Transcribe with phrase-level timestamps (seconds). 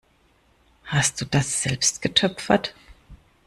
[0.85, 2.73] Hast du das selbst getöpfert?